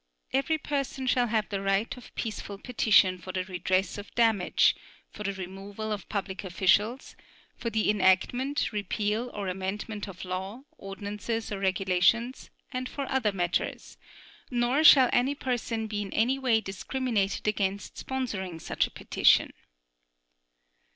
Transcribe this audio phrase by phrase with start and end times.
[0.33, 4.75] Every person shall have the right of peaceful petition for the redress of damage,
[5.11, 7.15] for the removal of public officials,
[7.55, 13.99] for the enactment, repeal or amendment of law, ordinances or regulations and for other matters,
[14.49, 19.53] nor shall any person be in any way discriminated against sponsoring such a petition.